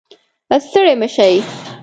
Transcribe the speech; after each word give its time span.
ستړې 0.63 0.93
مه 0.99 1.07
شې 1.15 1.29